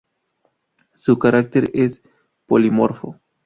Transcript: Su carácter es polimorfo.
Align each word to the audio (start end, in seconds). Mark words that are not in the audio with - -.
Su 0.95 1.19
carácter 1.19 1.69
es 1.75 2.01
polimorfo. 2.47 3.19